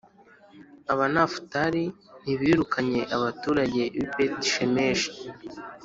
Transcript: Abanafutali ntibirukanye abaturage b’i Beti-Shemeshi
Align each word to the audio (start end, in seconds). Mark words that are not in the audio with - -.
Abanafutali 0.93 1.83
ntibirukanye 2.21 3.01
abaturage 3.15 3.81
b’i 3.95 4.05
Beti-Shemeshi 4.29 5.11